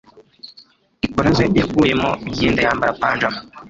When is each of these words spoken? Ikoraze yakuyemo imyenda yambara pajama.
Ikoraze 1.05 1.45
yakuyemo 1.57 2.09
imyenda 2.27 2.59
yambara 2.67 2.97
pajama. 3.01 3.39